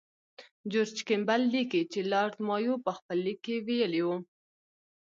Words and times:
جورج 0.71 0.97
کیمبل 1.07 1.41
لیکي 1.53 1.81
چې 1.91 1.99
لارډ 2.11 2.33
مایو 2.47 2.75
په 2.85 2.91
خپل 2.97 3.17
لیک 3.25 3.39
کې 3.45 3.55
ویلي 3.67 4.01
وو. 4.05 4.17